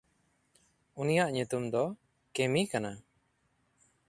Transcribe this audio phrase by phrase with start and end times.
[1.01, 1.83] ᱩᱱᱤᱭᱟᱜ ᱧᱩᱛᱩᱢ ᱫᱚ
[2.35, 2.91] ᱠᱮᱢᱭ ᱠᱟᱱᱟ᱾